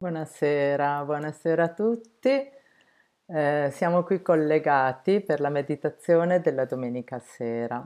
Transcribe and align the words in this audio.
Buonasera, 0.00 1.02
buonasera 1.04 1.64
a 1.64 1.68
tutti. 1.74 2.30
Eh, 3.26 3.68
siamo 3.72 4.04
qui 4.04 4.22
collegati 4.22 5.20
per 5.20 5.40
la 5.40 5.48
meditazione 5.48 6.40
della 6.40 6.64
domenica 6.66 7.18
sera. 7.18 7.84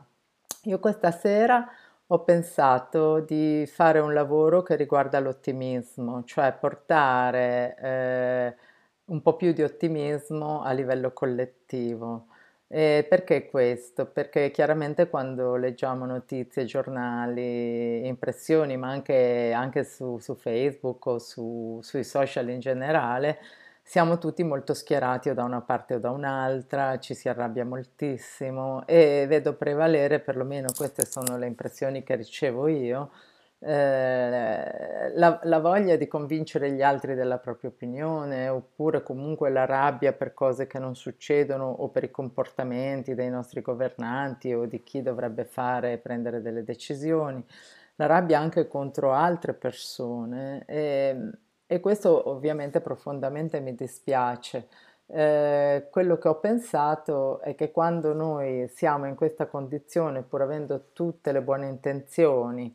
Io 0.64 0.78
questa 0.78 1.10
sera 1.10 1.66
ho 2.06 2.22
pensato 2.22 3.20
di 3.20 3.64
fare 3.66 3.98
un 4.00 4.12
lavoro 4.12 4.62
che 4.62 4.76
riguarda 4.76 5.20
l'ottimismo, 5.20 6.22
cioè 6.24 6.52
portare 6.52 7.76
eh, 7.80 8.56
un 9.06 9.22
po' 9.22 9.34
più 9.36 9.52
di 9.54 9.62
ottimismo 9.62 10.62
a 10.62 10.72
livello 10.72 11.12
collettivo. 11.12 12.26
E 12.74 13.04
perché 13.06 13.50
questo? 13.50 14.06
Perché 14.06 14.50
chiaramente 14.50 15.10
quando 15.10 15.56
leggiamo 15.56 16.06
notizie, 16.06 16.64
giornali, 16.64 18.06
impressioni, 18.06 18.78
ma 18.78 18.88
anche, 18.88 19.52
anche 19.54 19.84
su, 19.84 20.18
su, 20.18 20.34
Facebook 20.34 21.04
o 21.04 21.18
su, 21.18 21.80
sui 21.82 22.02
social 22.02 22.48
in 22.48 22.60
generale, 22.60 23.40
siamo 23.82 24.16
tutti 24.16 24.42
molto 24.42 24.72
schierati 24.72 25.28
o 25.28 25.34
da 25.34 25.44
una 25.44 25.60
parte 25.60 25.96
o 25.96 25.98
da 25.98 26.08
un'altra, 26.12 26.98
ci 26.98 27.12
si 27.12 27.28
arrabbia 27.28 27.66
moltissimo 27.66 28.86
e 28.86 29.26
vedo 29.28 29.52
prevalere, 29.52 30.20
perlomeno 30.20 30.68
queste 30.74 31.04
sono 31.04 31.36
le 31.36 31.46
impressioni 31.46 32.02
che 32.02 32.14
ricevo 32.16 32.68
io, 32.68 33.10
eh, 33.64 35.12
la, 35.14 35.38
la, 35.44 35.60
voglia 35.60 35.94
di 35.94 36.08
convincere 36.08 36.72
gli 36.72 36.82
altri 36.82 37.14
della 37.14 37.38
propria 37.38 37.70
opinione 37.70 38.48
oppure 38.48 39.04
comunque 39.04 39.50
la 39.50 39.66
rabbia 39.66 40.12
per 40.12 40.34
cose 40.34 40.66
che 40.66 40.80
non 40.80 40.96
succedono 40.96 41.70
o 41.70 41.88
per 41.88 42.02
i 42.02 42.10
comportamenti 42.10 43.14
dei 43.14 43.30
nostri 43.30 43.60
governanti 43.60 44.52
o 44.52 44.66
di 44.66 44.82
chi 44.82 45.00
dovrebbe 45.00 45.44
fare 45.44 45.92
e 45.92 45.98
prendere 45.98 46.42
delle 46.42 46.64
decisioni, 46.64 47.44
la 47.96 48.06
rabbia 48.06 48.40
anche 48.40 48.66
contro 48.66 49.12
altre 49.12 49.54
persone 49.54 50.64
e, 50.66 51.30
e 51.64 51.80
questo 51.80 52.30
ovviamente 52.30 52.80
profondamente 52.80 53.60
mi 53.60 53.76
dispiace. 53.76 54.66
Eh, 55.06 55.88
quello 55.90 56.18
che 56.18 56.28
ho 56.28 56.40
pensato 56.40 57.40
è 57.42 57.54
che 57.54 57.70
quando 57.70 58.12
noi 58.12 58.66
siamo 58.74 59.06
in 59.06 59.14
questa 59.14 59.46
condizione, 59.46 60.22
pur 60.22 60.42
avendo 60.42 60.86
tutte 60.92 61.30
le 61.30 61.42
buone 61.42 61.68
intenzioni, 61.68 62.74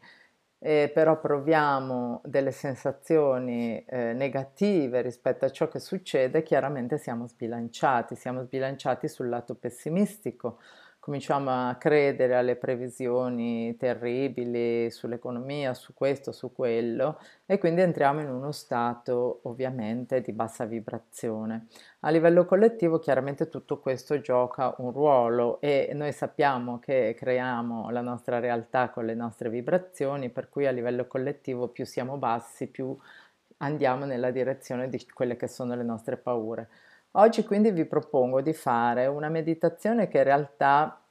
eh, 0.60 0.90
però 0.94 1.20
proviamo 1.20 2.22
delle 2.26 2.52
sensazioni 2.52 3.84
eh, 3.86 4.14
negative 4.14 5.02
rispetto 5.02 5.46
a 5.46 5.52
ciò 5.52 5.68
che 5.68 5.80
succede, 5.80 6.44
chiaramente 6.44 6.98
siamo 6.98 7.28
sbilanciati, 7.28 8.16
siamo 8.16 8.44
sbilanciati 8.44 9.08
sul 9.08 9.30
lato 9.30 9.56
pessimistico, 9.56 10.60
cominciamo 11.08 11.70
a 11.70 11.76
credere 11.76 12.36
alle 12.36 12.58
previsioni 12.58 13.78
terribili 13.78 14.92
sull'economia, 14.92 15.74
su 15.74 15.94
questo, 15.94 16.34
su 16.34 16.52
quello 16.52 17.18
e 17.46 17.58
quindi 17.60 17.80
entriamo 17.80 18.20
in 18.20 18.30
uno 18.30 18.52
stato 18.52 19.40
ovviamente 19.44 20.20
di 20.20 20.34
bassa 20.34 20.66
vibrazione. 20.66 21.68
A 22.02 22.10
livello 22.10 22.44
collettivo 22.44 23.00
chiaramente 23.00 23.48
tutto 23.48 23.80
questo 23.80 24.20
gioca 24.20 24.76
un 24.80 24.92
ruolo 24.92 25.62
e 25.62 25.92
noi 25.94 26.12
sappiamo 26.12 26.78
che 26.80 27.16
creiamo 27.18 27.90
la 27.90 28.02
nostra 28.02 28.40
realtà 28.40 28.90
con 28.90 29.06
le 29.06 29.16
nostre 29.16 29.50
vibrazioni, 29.50 30.30
per 30.30 30.50
cui 30.50 30.68
a 30.68 30.72
livello 30.72 31.08
collettivo 31.08 31.70
più 31.70 31.86
siamo 31.86 32.18
bassi, 32.18 32.68
più 32.68 32.94
andiamo 33.60 34.04
nella 34.04 34.32
direzione 34.32 34.90
di 34.90 35.06
quelle 35.14 35.38
che 35.38 35.48
sono 35.48 35.74
le 35.74 35.84
nostre 35.84 36.18
paure. 36.18 36.68
Oggi 37.20 37.44
quindi 37.44 37.72
vi 37.72 37.86
propongo 37.86 38.42
di 38.42 38.54
fare 38.54 39.08
una 39.08 39.28
meditazione 39.28 40.08
che 40.08 40.20
in 40.20 40.24
realtà 40.24 41.02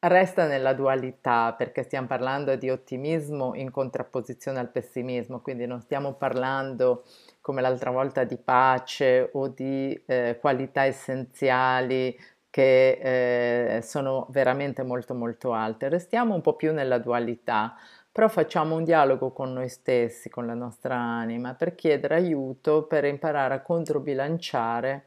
resta 0.00 0.46
nella 0.46 0.74
dualità 0.74 1.54
perché 1.54 1.82
stiamo 1.82 2.06
parlando 2.06 2.54
di 2.56 2.68
ottimismo 2.68 3.54
in 3.54 3.70
contrapposizione 3.70 4.58
al 4.58 4.68
pessimismo, 4.68 5.40
quindi 5.40 5.64
non 5.64 5.80
stiamo 5.80 6.12
parlando 6.12 7.04
come 7.40 7.62
l'altra 7.62 7.90
volta 7.90 8.24
di 8.24 8.36
pace 8.36 9.30
o 9.32 9.48
di 9.48 9.98
eh, 10.04 10.36
qualità 10.38 10.84
essenziali 10.84 12.14
che 12.50 13.76
eh, 13.76 13.82
sono 13.82 14.26
veramente 14.28 14.82
molto 14.82 15.14
molto 15.14 15.52
alte, 15.52 15.88
restiamo 15.88 16.34
un 16.34 16.42
po' 16.42 16.56
più 16.56 16.74
nella 16.74 16.98
dualità 16.98 17.76
però 18.12 18.28
facciamo 18.28 18.76
un 18.76 18.84
dialogo 18.84 19.32
con 19.32 19.52
noi 19.52 19.68
stessi, 19.68 20.28
con 20.28 20.46
la 20.46 20.54
nostra 20.54 20.96
anima, 20.96 21.54
per 21.54 21.74
chiedere 21.74 22.16
aiuto, 22.16 22.84
per 22.86 23.04
imparare 23.04 23.54
a 23.54 23.62
controbilanciare 23.62 25.06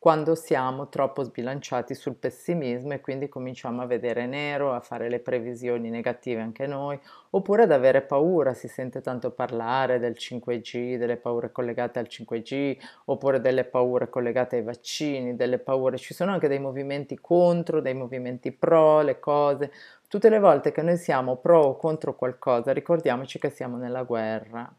quando 0.00 0.34
siamo 0.34 0.88
troppo 0.88 1.22
sbilanciati 1.22 1.94
sul 1.94 2.14
pessimismo 2.14 2.94
e 2.94 3.02
quindi 3.02 3.28
cominciamo 3.28 3.82
a 3.82 3.86
vedere 3.86 4.24
nero, 4.24 4.72
a 4.72 4.80
fare 4.80 5.10
le 5.10 5.18
previsioni 5.20 5.90
negative 5.90 6.40
anche 6.40 6.66
noi, 6.66 6.98
oppure 7.28 7.64
ad 7.64 7.70
avere 7.70 8.00
paura, 8.00 8.54
si 8.54 8.66
sente 8.66 9.02
tanto 9.02 9.30
parlare 9.30 9.98
del 9.98 10.14
5G, 10.18 10.96
delle 10.96 11.18
paure 11.18 11.52
collegate 11.52 11.98
al 11.98 12.06
5G, 12.08 12.78
oppure 13.04 13.42
delle 13.42 13.64
paure 13.64 14.08
collegate 14.08 14.56
ai 14.56 14.62
vaccini, 14.62 15.36
delle 15.36 15.58
paure, 15.58 15.98
ci 15.98 16.14
sono 16.14 16.32
anche 16.32 16.48
dei 16.48 16.60
movimenti 16.60 17.18
contro, 17.20 17.82
dei 17.82 17.92
movimenti 17.92 18.52
pro, 18.52 19.02
le 19.02 19.20
cose. 19.20 19.70
Tutte 20.08 20.30
le 20.30 20.38
volte 20.38 20.72
che 20.72 20.80
noi 20.80 20.96
siamo 20.96 21.36
pro 21.36 21.60
o 21.60 21.76
contro 21.76 22.16
qualcosa, 22.16 22.72
ricordiamoci 22.72 23.38
che 23.38 23.50
siamo 23.50 23.76
nella 23.76 24.04
guerra. 24.04 24.74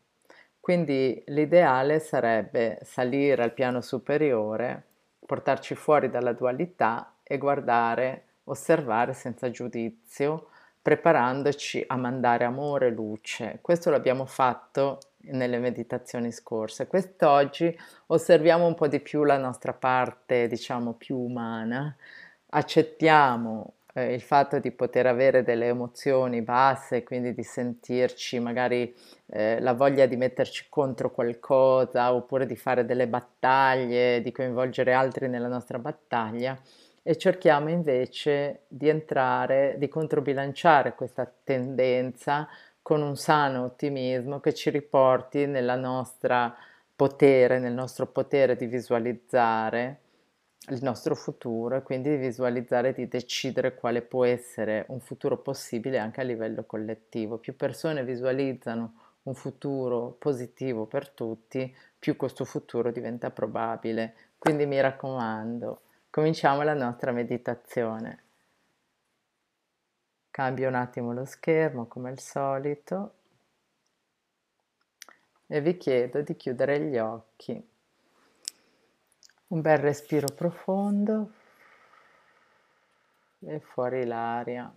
Quindi 0.60 1.22
l'ideale 1.28 2.00
sarebbe 2.00 2.80
salire 2.82 3.44
al 3.44 3.54
piano 3.54 3.82
superiore 3.82 4.86
portarci 5.32 5.76
fuori 5.76 6.10
dalla 6.10 6.34
dualità 6.34 7.14
e 7.24 7.38
guardare, 7.38 8.26
osservare 8.44 9.14
senza 9.14 9.50
giudizio, 9.50 10.50
preparandoci 10.82 11.82
a 11.88 11.96
mandare 11.96 12.44
amore 12.44 12.88
e 12.88 12.90
luce. 12.90 13.60
Questo 13.62 13.90
l'abbiamo 13.90 14.26
fatto 14.26 15.00
nelle 15.28 15.58
meditazioni 15.58 16.34
scorse. 16.34 16.88
Quest'oggi 16.88 17.74
osserviamo 18.08 18.66
un 18.66 18.76
po' 18.76 18.90
di 18.90 19.00
più 19.00 19.24
la 19.24 19.38
nostra 19.38 19.72
parte, 19.72 20.48
diciamo, 20.48 20.96
più 20.96 21.18
umana, 21.18 21.96
accettiamo 22.50 23.76
eh, 23.94 24.14
il 24.14 24.22
fatto 24.22 24.60
di 24.60 24.72
poter 24.72 25.06
avere 25.08 25.44
delle 25.44 25.68
emozioni 25.68 26.42
basse, 26.42 27.04
quindi 27.04 27.34
di 27.34 27.44
sentirci 27.44 28.40
magari 28.40 28.94
eh, 29.28 29.60
la 29.60 29.74
voglia 29.74 30.06
di 30.06 30.16
metterci 30.16 30.68
contro 30.70 31.12
qualcosa 31.12 32.14
oppure 32.14 32.46
di 32.46 32.56
fare 32.56 32.86
delle 32.86 33.08
battaglie, 33.08 34.22
di 34.22 34.32
coinvolgere 34.32 34.94
altri 34.94 35.28
nella 35.28 35.48
nostra 35.48 35.80
battaglia 35.80 36.60
e 37.04 37.18
cerchiamo 37.18 37.70
invece 37.70 38.62
di 38.68 38.88
entrare, 38.88 39.76
di 39.78 39.88
controbilanciare 39.88 40.94
questa 40.94 41.32
tendenza 41.44 42.48
con 42.82 43.02
un 43.02 43.16
sano 43.16 43.64
ottimismo 43.64 44.40
che 44.40 44.54
ci 44.54 44.70
riporti 44.70 45.46
nella 45.48 45.76
nostra 45.76 46.56
potere, 46.96 47.58
nel 47.60 47.74
nostro 47.74 48.06
potere 48.06 48.56
di 48.56 48.68
visualizzare 48.68 50.01
il 50.70 50.84
nostro 50.84 51.16
futuro 51.16 51.76
e 51.76 51.82
quindi 51.82 52.10
di 52.10 52.18
visualizzare, 52.18 52.94
di 52.94 53.08
decidere 53.08 53.74
quale 53.74 54.02
può 54.02 54.26
essere 54.26 54.86
un 54.90 55.00
futuro 55.00 55.38
possibile 55.38 55.98
anche 55.98 56.22
a 56.22 56.24
livello 56.24 56.64
collettivo. 56.64 57.38
Più 57.38 57.56
persone 57.56 58.04
visualizzano 58.04 58.94
un 59.24 59.34
futuro 59.34 60.16
positivo 60.20 60.86
per 60.86 61.10
tutti, 61.10 61.76
più 61.98 62.16
questo 62.16 62.46
futuro 62.46 62.92
diventa 62.92 63.32
probabile. 63.32 64.16
Quindi 64.38 64.66
mi 64.66 64.80
raccomando, 64.80 65.82
cominciamo 66.10 66.62
la 66.62 66.74
nostra 66.74 67.12
meditazione. 67.12 68.24
Cambio 70.30 70.68
un 70.68 70.76
attimo 70.76 71.12
lo 71.12 71.26
schermo 71.26 71.88
come 71.88 72.10
al 72.10 72.20
solito 72.20 73.14
e 75.48 75.60
vi 75.60 75.76
chiedo 75.76 76.22
di 76.22 76.36
chiudere 76.36 76.80
gli 76.80 76.98
occhi. 76.98 77.71
Un 79.52 79.60
bel 79.60 79.80
respiro 79.80 80.28
profondo 80.34 81.34
e 83.40 83.60
fuori 83.60 84.06
l'aria. 84.06 84.74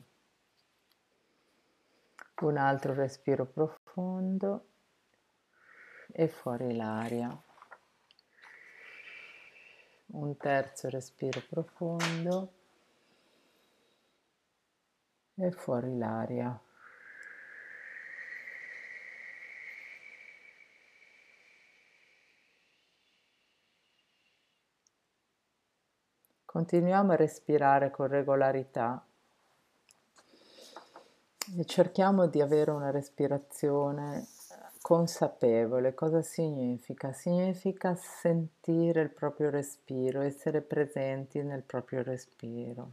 Un 2.40 2.56
altro 2.56 2.92
respiro 2.92 3.46
profondo 3.46 4.66
e 6.10 6.26
fuori 6.26 6.74
l'aria. 6.74 7.40
Un 10.06 10.36
terzo 10.38 10.88
respiro 10.88 11.40
profondo 11.48 12.52
e 15.36 15.52
fuori 15.52 15.96
l'aria. 15.96 16.60
Continuiamo 26.54 27.10
a 27.10 27.16
respirare 27.16 27.90
con 27.90 28.06
regolarità 28.06 29.04
e 31.58 31.64
cerchiamo 31.64 32.28
di 32.28 32.40
avere 32.40 32.70
una 32.70 32.92
respirazione 32.92 34.28
consapevole. 34.80 35.94
Cosa 35.94 36.22
significa? 36.22 37.12
Significa 37.12 37.96
sentire 37.96 39.00
il 39.00 39.10
proprio 39.10 39.50
respiro, 39.50 40.20
essere 40.20 40.60
presenti 40.60 41.42
nel 41.42 41.64
proprio 41.64 42.04
respiro. 42.04 42.92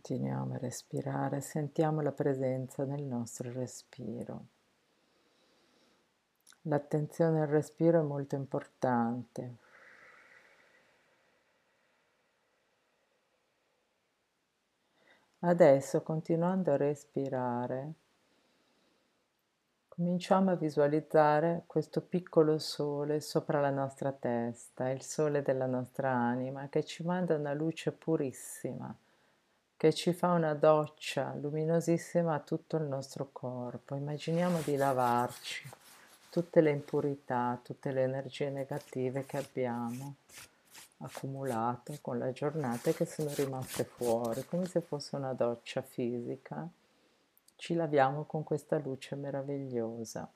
Continuiamo 0.00 0.54
a 0.54 0.58
respirare, 0.58 1.40
sentiamo 1.40 2.00
la 2.02 2.12
presenza 2.12 2.84
nel 2.84 3.02
nostro 3.02 3.50
respiro. 3.50 4.46
L'attenzione 6.62 7.40
al 7.40 7.48
respiro 7.48 7.98
è 7.98 8.04
molto 8.04 8.36
importante. 8.36 9.56
Adesso, 15.40 16.02
continuando 16.02 16.70
a 16.70 16.76
respirare, 16.76 17.92
cominciamo 19.88 20.52
a 20.52 20.54
visualizzare 20.54 21.64
questo 21.66 22.02
piccolo 22.02 22.58
sole 22.60 23.20
sopra 23.20 23.60
la 23.60 23.70
nostra 23.70 24.12
testa, 24.12 24.90
il 24.90 25.02
sole 25.02 25.42
della 25.42 25.66
nostra 25.66 26.12
anima, 26.12 26.68
che 26.68 26.84
ci 26.84 27.02
manda 27.02 27.34
una 27.34 27.52
luce 27.52 27.90
purissima 27.90 28.96
che 29.78 29.94
ci 29.94 30.12
fa 30.12 30.32
una 30.32 30.54
doccia 30.54 31.32
luminosissima 31.34 32.34
a 32.34 32.40
tutto 32.40 32.76
il 32.78 32.82
nostro 32.82 33.28
corpo. 33.30 33.94
Immaginiamo 33.94 34.60
di 34.62 34.74
lavarci 34.74 35.70
tutte 36.30 36.60
le 36.60 36.72
impurità, 36.72 37.56
tutte 37.62 37.92
le 37.92 38.02
energie 38.02 38.50
negative 38.50 39.24
che 39.24 39.36
abbiamo 39.36 40.16
accumulato 40.98 41.96
con 42.00 42.18
la 42.18 42.32
giornata 42.32 42.90
e 42.90 42.94
che 42.94 43.06
sono 43.06 43.32
rimaste 43.32 43.84
fuori, 43.84 44.44
come 44.46 44.66
se 44.66 44.80
fosse 44.80 45.14
una 45.14 45.32
doccia 45.32 45.80
fisica. 45.80 46.68
Ci 47.54 47.74
laviamo 47.74 48.24
con 48.24 48.42
questa 48.42 48.78
luce 48.78 49.14
meravigliosa. 49.14 50.28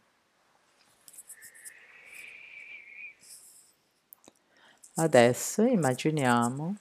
Adesso 4.94 5.62
immaginiamo 5.62 6.76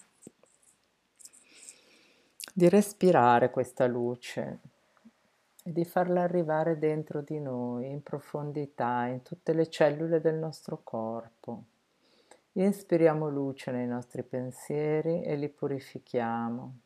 di 2.53 2.67
respirare 2.67 3.49
questa 3.49 3.87
luce 3.87 4.59
e 5.63 5.71
di 5.71 5.85
farla 5.85 6.23
arrivare 6.23 6.77
dentro 6.77 7.21
di 7.21 7.39
noi, 7.39 7.89
in 7.89 8.03
profondità, 8.03 9.05
in 9.05 9.21
tutte 9.21 9.53
le 9.53 9.69
cellule 9.69 10.19
del 10.19 10.35
nostro 10.35 10.81
corpo. 10.83 11.63
Inspiriamo 12.53 13.29
luce 13.29 13.71
nei 13.71 13.87
nostri 13.87 14.23
pensieri 14.23 15.23
e 15.23 15.35
li 15.35 15.47
purifichiamo. 15.47 16.79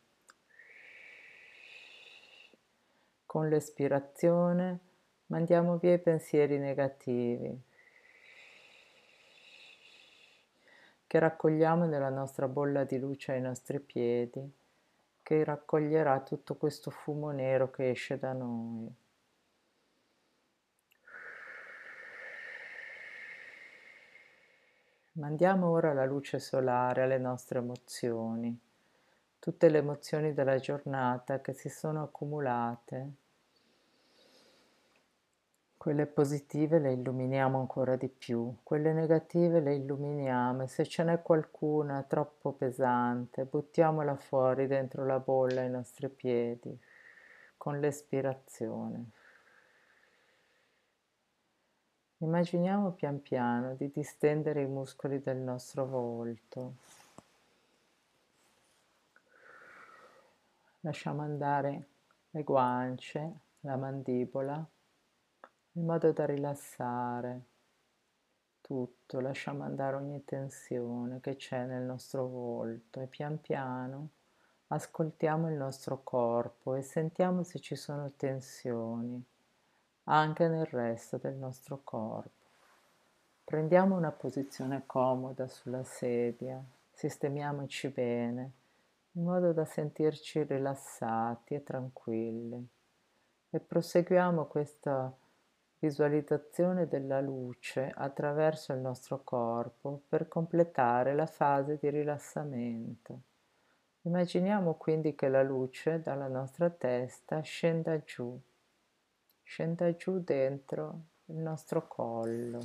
Con 3.26 3.48
l'espirazione 3.48 4.78
mandiamo 5.26 5.78
via 5.78 5.94
i 5.94 5.98
pensieri 5.98 6.58
negativi 6.58 7.60
che 11.08 11.18
raccogliamo 11.18 11.86
nella 11.86 12.10
nostra 12.10 12.46
bolla 12.46 12.84
di 12.84 12.98
luce 12.98 13.32
ai 13.32 13.40
nostri 13.40 13.80
piedi 13.80 14.55
che 15.26 15.42
raccoglierà 15.42 16.20
tutto 16.20 16.54
questo 16.54 16.92
fumo 16.92 17.32
nero 17.32 17.68
che 17.68 17.90
esce 17.90 18.16
da 18.16 18.32
noi. 18.32 18.88
Mandiamo 25.14 25.68
ora 25.68 25.92
la 25.92 26.04
luce 26.04 26.38
solare 26.38 27.02
alle 27.02 27.18
nostre 27.18 27.58
emozioni, 27.58 28.56
tutte 29.40 29.68
le 29.68 29.78
emozioni 29.78 30.32
della 30.32 30.58
giornata 30.58 31.40
che 31.40 31.54
si 31.54 31.70
sono 31.70 32.04
accumulate 32.04 33.10
quelle 35.86 36.06
positive 36.06 36.80
le 36.80 36.94
illuminiamo 36.94 37.60
ancora 37.60 37.94
di 37.94 38.08
più, 38.08 38.56
quelle 38.64 38.92
negative 38.92 39.60
le 39.60 39.76
illuminiamo 39.76 40.64
e 40.64 40.66
se 40.66 40.84
ce 40.84 41.04
n'è 41.04 41.22
qualcuna 41.22 42.02
troppo 42.02 42.50
pesante, 42.50 43.44
buttiamola 43.44 44.16
fuori 44.16 44.66
dentro 44.66 45.06
la 45.06 45.20
bolla 45.20 45.60
ai 45.60 45.70
nostri 45.70 46.08
piedi 46.08 46.76
con 47.56 47.78
l'espirazione. 47.78 49.10
Immaginiamo 52.18 52.90
pian 52.90 53.22
piano 53.22 53.76
di 53.76 53.88
distendere 53.88 54.62
i 54.62 54.66
muscoli 54.66 55.20
del 55.20 55.36
nostro 55.36 55.86
volto. 55.86 56.74
Lasciamo 60.80 61.22
andare 61.22 61.86
le 62.30 62.42
guance, 62.42 63.38
la 63.60 63.76
mandibola 63.76 64.68
in 65.76 65.84
modo 65.84 66.10
da 66.12 66.24
rilassare 66.24 67.40
tutto, 68.60 69.20
lasciamo 69.20 69.62
andare 69.62 69.96
ogni 69.96 70.24
tensione 70.24 71.20
che 71.20 71.36
c'è 71.36 71.64
nel 71.66 71.82
nostro 71.82 72.26
volto 72.26 73.00
e 73.00 73.06
pian 73.06 73.40
piano 73.40 74.08
ascoltiamo 74.68 75.48
il 75.48 75.54
nostro 75.54 76.00
corpo 76.02 76.74
e 76.74 76.82
sentiamo 76.82 77.42
se 77.44 77.60
ci 77.60 77.76
sono 77.76 78.10
tensioni 78.16 79.22
anche 80.04 80.48
nel 80.48 80.66
resto 80.66 81.18
del 81.18 81.34
nostro 81.34 81.80
corpo. 81.84 82.30
Prendiamo 83.44 83.96
una 83.96 84.10
posizione 84.10 84.82
comoda 84.86 85.46
sulla 85.46 85.84
sedia, 85.84 86.60
sistemiamoci 86.90 87.88
bene 87.88 88.50
in 89.12 89.22
modo 89.22 89.52
da 89.52 89.64
sentirci 89.64 90.42
rilassati 90.42 91.54
e 91.54 91.62
tranquilli 91.62 92.66
e 93.50 93.60
proseguiamo 93.60 94.46
questa 94.46 95.12
visualizzazione 95.78 96.88
della 96.88 97.20
luce 97.20 97.92
attraverso 97.94 98.72
il 98.72 98.80
nostro 98.80 99.22
corpo 99.22 100.02
per 100.08 100.28
completare 100.28 101.14
la 101.14 101.26
fase 101.26 101.78
di 101.80 101.90
rilassamento. 101.90 103.20
Immaginiamo 104.02 104.74
quindi 104.74 105.14
che 105.14 105.28
la 105.28 105.42
luce 105.42 106.00
dalla 106.00 106.28
nostra 106.28 106.70
testa 106.70 107.40
scenda 107.40 107.98
giù, 108.04 108.38
scenda 109.42 109.94
giù 109.96 110.20
dentro 110.20 111.00
il 111.26 111.36
nostro 111.36 111.86
collo 111.88 112.60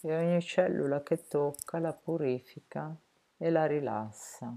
e 0.00 0.16
ogni 0.16 0.40
cellula 0.40 1.02
che 1.02 1.26
tocca 1.26 1.78
la 1.78 1.92
purifica 1.92 2.94
e 3.36 3.50
la 3.50 3.66
rilassa. 3.66 4.56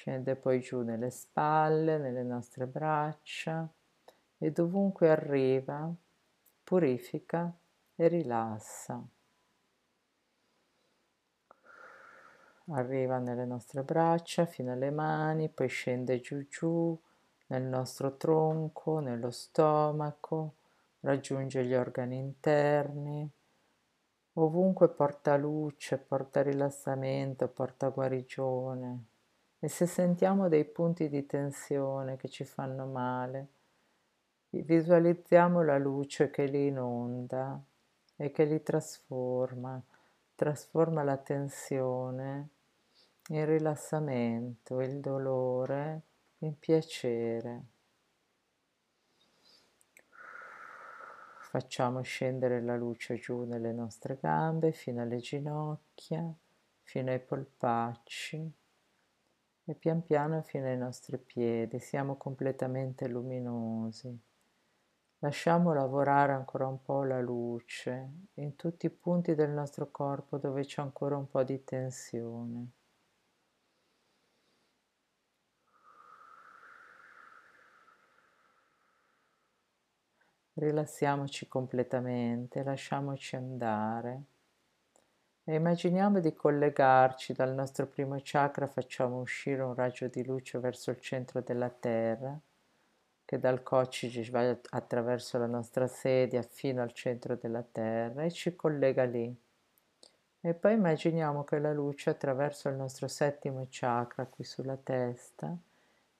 Scende 0.00 0.34
poi 0.34 0.60
giù 0.60 0.80
nelle 0.80 1.10
spalle, 1.10 1.98
nelle 1.98 2.22
nostre 2.22 2.66
braccia 2.66 3.70
e 4.38 4.50
dovunque 4.50 5.10
arriva 5.10 5.94
purifica 6.64 7.54
e 7.96 8.08
rilassa. 8.08 9.06
Arriva 12.68 13.18
nelle 13.18 13.44
nostre 13.44 13.82
braccia 13.82 14.46
fino 14.46 14.72
alle 14.72 14.90
mani, 14.90 15.50
poi 15.50 15.68
scende 15.68 16.18
giù 16.22 16.48
giù 16.48 16.98
nel 17.48 17.64
nostro 17.64 18.16
tronco, 18.16 19.00
nello 19.00 19.30
stomaco, 19.30 20.54
raggiunge 21.00 21.62
gli 21.66 21.74
organi 21.74 22.16
interni, 22.16 23.30
ovunque 24.32 24.88
porta 24.88 25.36
luce, 25.36 25.98
porta 25.98 26.40
rilassamento, 26.40 27.48
porta 27.48 27.90
guarigione. 27.90 29.04
E 29.62 29.68
se 29.68 29.84
sentiamo 29.84 30.48
dei 30.48 30.64
punti 30.64 31.10
di 31.10 31.26
tensione 31.26 32.16
che 32.16 32.30
ci 32.30 32.44
fanno 32.44 32.86
male, 32.86 33.48
visualizziamo 34.48 35.62
la 35.62 35.76
luce 35.76 36.30
che 36.30 36.46
li 36.46 36.68
inonda 36.68 37.62
e 38.16 38.30
che 38.30 38.44
li 38.44 38.62
trasforma, 38.62 39.78
trasforma 40.34 41.02
la 41.02 41.18
tensione 41.18 42.48
in 43.28 43.44
rilassamento, 43.44 44.80
il 44.80 44.98
dolore 44.98 46.02
in 46.38 46.58
piacere. 46.58 47.64
Facciamo 51.50 52.00
scendere 52.00 52.62
la 52.62 52.76
luce 52.76 53.16
giù 53.16 53.44
nelle 53.44 53.72
nostre 53.72 54.16
gambe 54.18 54.72
fino 54.72 55.02
alle 55.02 55.18
ginocchia, 55.18 56.32
fino 56.82 57.10
ai 57.10 57.20
polpacci 57.20 58.54
e 59.64 59.74
pian 59.74 60.02
piano 60.02 60.42
fino 60.42 60.66
ai 60.66 60.76
nostri 60.76 61.16
piedi, 61.16 61.78
siamo 61.80 62.16
completamente 62.16 63.08
luminosi. 63.08 64.20
Lasciamo 65.20 65.72
lavorare 65.72 66.32
ancora 66.34 66.66
un 66.66 66.82
po' 66.82 67.04
la 67.04 67.22
luce 67.22 68.10
in 68.34 68.54
tutti 68.54 68.84
i 68.84 68.90
punti 68.90 69.34
del 69.34 69.48
nostro 69.48 69.90
corpo 69.90 70.36
dove 70.36 70.66
c'è 70.66 70.82
ancora 70.82 71.16
un 71.16 71.26
po' 71.26 71.42
di 71.42 71.64
tensione. 71.64 72.70
Rilassiamoci 80.54 81.48
completamente, 81.48 82.62
lasciamoci 82.62 83.34
andare. 83.34 84.22
E 85.44 85.54
immaginiamo 85.54 86.20
di 86.20 86.34
collegarci 86.34 87.32
dal 87.32 87.54
nostro 87.54 87.86
primo 87.86 88.20
chakra, 88.22 88.66
facciamo 88.66 89.20
uscire 89.20 89.62
un 89.62 89.74
raggio 89.74 90.06
di 90.06 90.22
luce 90.22 90.58
verso 90.58 90.90
il 90.90 91.00
centro 91.00 91.40
della 91.40 91.70
Terra, 91.70 92.38
che 93.24 93.38
dal 93.38 93.62
coccige 93.62 94.30
va 94.30 94.54
attraverso 94.68 95.38
la 95.38 95.46
nostra 95.46 95.86
sedia 95.86 96.42
fino 96.42 96.82
al 96.82 96.92
centro 96.92 97.36
della 97.36 97.62
Terra 97.62 98.22
e 98.22 98.30
ci 98.30 98.54
collega 98.54 99.04
lì, 99.04 99.34
E 100.42 100.54
poi 100.54 100.74
immaginiamo 100.74 101.44
che 101.44 101.58
la 101.58 101.72
luce 101.72 102.10
attraverso 102.10 102.68
il 102.68 102.76
nostro 102.76 103.08
settimo 103.08 103.66
chakra 103.70 104.26
qui 104.26 104.44
sulla 104.44 104.76
testa 104.76 105.56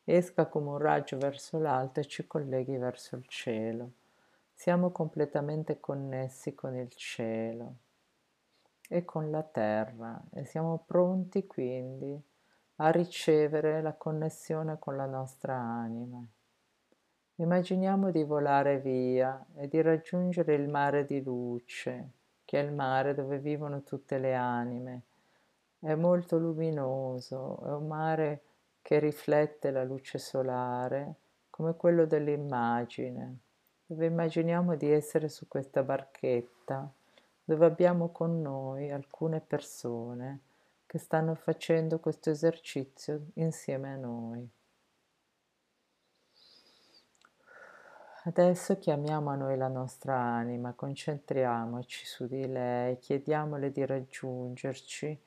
esca 0.04 0.46
come 0.46 0.70
un 0.70 0.78
raggio 0.78 1.18
verso 1.18 1.58
l'alto 1.58 2.00
e 2.00 2.06
ci 2.06 2.26
colleghi 2.26 2.76
verso 2.78 3.16
il 3.16 3.26
cielo. 3.26 3.90
Siamo 4.54 4.90
completamente 4.90 5.78
connessi 5.78 6.54
con 6.54 6.74
il 6.74 6.90
cielo 6.94 7.76
e 8.92 9.04
con 9.04 9.30
la 9.30 9.44
terra 9.44 10.20
e 10.32 10.44
siamo 10.44 10.82
pronti 10.84 11.46
quindi 11.46 12.20
a 12.76 12.90
ricevere 12.90 13.80
la 13.82 13.92
connessione 13.92 14.80
con 14.80 14.96
la 14.96 15.06
nostra 15.06 15.54
anima. 15.54 16.20
Immaginiamo 17.36 18.10
di 18.10 18.24
volare 18.24 18.80
via 18.80 19.46
e 19.54 19.68
di 19.68 19.80
raggiungere 19.80 20.54
il 20.54 20.68
mare 20.68 21.06
di 21.06 21.22
luce, 21.22 22.10
che 22.44 22.58
è 22.58 22.64
il 22.64 22.72
mare 22.72 23.14
dove 23.14 23.38
vivono 23.38 23.84
tutte 23.84 24.18
le 24.18 24.34
anime. 24.34 25.02
È 25.78 25.94
molto 25.94 26.36
luminoso, 26.36 27.62
è 27.64 27.72
un 27.72 27.86
mare 27.86 28.42
che 28.82 28.98
riflette 28.98 29.70
la 29.70 29.84
luce 29.84 30.18
solare 30.18 31.14
come 31.48 31.76
quello 31.76 32.06
dell'immagine, 32.06 33.38
dove 33.86 34.06
immaginiamo 34.06 34.74
di 34.74 34.90
essere 34.90 35.28
su 35.28 35.46
questa 35.46 35.84
barchetta, 35.84 36.92
dove 37.44 37.66
abbiamo 37.66 38.10
con 38.10 38.40
noi 38.40 38.90
alcune 38.90 39.40
persone 39.40 40.40
che 40.86 40.98
stanno 40.98 41.34
facendo 41.34 42.00
questo 42.00 42.30
esercizio 42.30 43.26
insieme 43.34 43.92
a 43.92 43.96
noi. 43.96 44.50
Adesso 48.24 48.78
chiamiamo 48.78 49.30
a 49.30 49.34
noi 49.34 49.56
la 49.56 49.68
nostra 49.68 50.14
anima, 50.14 50.74
concentriamoci 50.74 52.04
su 52.04 52.26
di 52.26 52.46
lei, 52.46 52.98
chiediamole 52.98 53.72
di 53.72 53.86
raggiungerci 53.86 55.18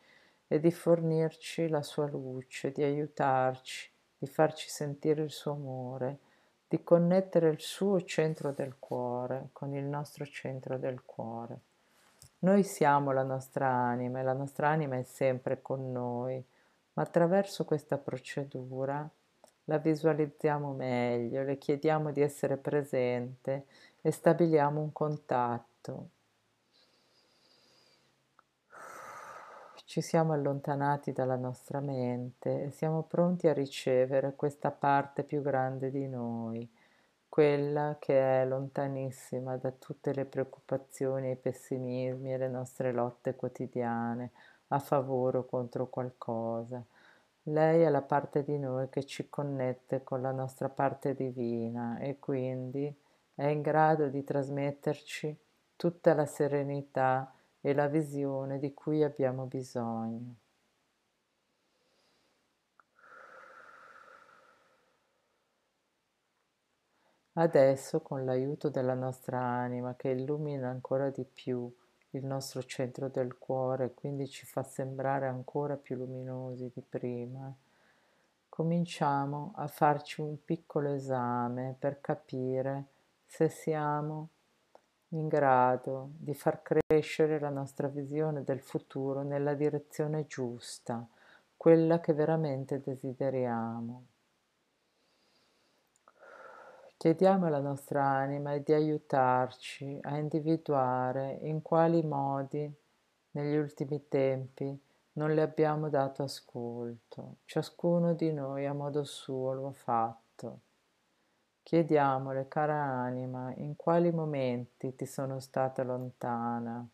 e 0.48 0.60
di 0.60 0.72
fornirci 0.72 1.68
la 1.70 1.82
sua 1.82 2.08
luce, 2.08 2.72
di 2.72 2.84
aiutarci, 2.84 3.90
di 4.16 4.28
farci 4.28 4.70
sentire 4.70 5.24
il 5.24 5.32
suo 5.32 5.54
amore, 5.54 6.20
di 6.68 6.84
connettere 6.84 7.50
il 7.50 7.60
suo 7.60 8.04
centro 8.04 8.52
del 8.52 8.76
cuore 8.78 9.50
con 9.54 9.74
il 9.74 9.86
nostro 9.86 10.26
centro 10.26 10.78
del 10.78 11.04
cuore. 11.04 11.60
Noi 12.44 12.64
siamo 12.64 13.14
la 13.14 13.24
nostra 13.24 13.70
anima 13.70 14.20
e 14.20 14.24
la 14.24 14.34
nostra 14.34 14.68
anima 14.68 14.98
è 14.98 15.04
sempre 15.04 15.62
con 15.62 15.94
noi, 15.94 16.44
ma 16.92 17.04
attraverso 17.04 17.64
questa 17.64 17.98
procedura 17.98 19.10
la 19.66 19.78
visualizziamo 19.78 20.74
meglio, 20.74 21.42
le 21.44 21.58
chiediamo 21.58 22.12
di 22.12 22.20
essere 22.20 22.58
presente 22.58 23.66
e 24.02 24.12
stabiliamo 24.12 24.82
un 24.82 24.92
contatto. 24.92 26.10
Ci 29.86 30.02
siamo 30.02 30.34
allontanati 30.34 31.14
dalla 31.14 31.38
nostra 31.38 31.80
mente 31.80 32.64
e 32.64 32.72
siamo 32.72 33.04
pronti 33.04 33.48
a 33.48 33.54
ricevere 33.54 34.36
questa 34.36 34.70
parte 34.70 35.24
più 35.24 35.42
grande 35.42 35.90
di 35.90 36.10
noi, 36.10 36.70
quella 37.34 37.96
che 37.98 38.42
è 38.42 38.46
lontanissima 38.46 39.58
da 39.58 39.72
tutte 39.72 40.14
le 40.14 40.26
preoccupazioni, 40.26 41.32
i 41.32 41.36
pessimismi 41.36 42.32
e 42.32 42.38
le 42.38 42.48
nostre 42.48 42.92
lotte 42.92 43.36
quotidiane 43.36 44.30
a 44.68 44.78
favore 44.78 45.40
o 45.40 45.46
contro 45.46 45.88
qualcosa. 45.88 46.86
Lei 47.48 47.82
è 47.82 47.90
la 47.90 48.04
parte 48.04 48.44
di 48.44 48.60
noi 48.60 48.88
che 48.90 49.04
ci 49.06 49.30
connette 49.32 50.04
con 50.04 50.22
la 50.22 50.32
nostra 50.32 50.70
parte 50.70 51.16
divina 51.16 51.98
e 51.98 52.20
quindi 52.20 52.96
è 53.34 53.48
in 53.48 53.62
grado 53.64 54.10
di 54.10 54.24
trasmetterci 54.24 55.36
tutta 55.76 56.14
la 56.14 56.28
serenità, 56.28 57.34
e 57.66 57.74
la 57.74 57.88
visione 57.88 58.60
di 58.60 58.74
cui 58.74 59.04
abbiamo 59.04 59.46
bisogno. 59.46 60.36
Adesso, 67.36 68.02
con 68.02 68.26
l'aiuto 68.26 68.70
della 68.70 68.94
nostra 68.94 69.40
anima 69.40 69.96
che 69.96 70.10
illumina 70.10 70.70
ancora 70.70 71.10
di 71.10 71.24
più 71.26 71.72
il 72.12 72.24
nostro 72.24 72.62
centro 72.64 73.10
del 73.10 73.40
cuore, 73.40 73.96
quindi 73.96 74.28
ci 74.28 74.46
fa 74.46 74.62
sembrare 74.62 75.26
ancora 75.26 75.76
più 75.76 75.96
luminosi 75.96 76.70
di 76.72 76.82
prima, 76.88 77.52
cominciamo 78.50 79.52
a 79.56 79.66
farci 79.66 80.22
un 80.22 80.44
piccolo 80.46 80.94
esame 80.94 81.76
per 81.80 82.02
capire 82.02 82.86
se 83.26 83.50
siamo 83.50 84.30
in 85.10 85.28
grado 85.28 86.12
di 86.18 86.36
far 86.36 86.62
crescere 86.62 87.40
la 87.40 87.50
nostra 87.50 87.88
visione 87.88 88.44
del 88.44 88.62
futuro 88.62 89.24
nella 89.24 89.56
direzione 89.56 90.28
giusta, 90.28 91.04
quella 91.58 92.00
che 92.00 92.14
veramente 92.14 92.80
desideriamo. 92.80 94.13
Chiediamo 97.04 97.48
alla 97.48 97.60
nostra 97.60 98.02
anima 98.06 98.58
di 98.60 98.72
aiutarci 98.72 99.98
a 100.04 100.16
individuare 100.16 101.38
in 101.42 101.62
quali 101.62 102.02
modi 102.02 102.74
negli 103.32 103.58
ultimi 103.58 104.08
tempi 104.08 104.82
non 105.16 105.34
le 105.34 105.42
abbiamo 105.42 105.90
dato 105.90 106.24
ascolto. 106.24 107.40
Ciascuno 107.44 108.14
di 108.14 108.32
noi 108.32 108.66
a 108.66 108.72
modo 108.72 109.04
suo 109.04 109.52
lo 109.52 109.68
ha 109.68 109.74
fatto. 109.74 110.60
Chiediamole, 111.62 112.48
cara 112.48 112.82
anima, 112.82 113.52
in 113.58 113.76
quali 113.76 114.10
momenti 114.10 114.96
ti 114.96 115.06
sono 115.06 115.42
stata 115.42 115.84
lontana. 115.84 116.88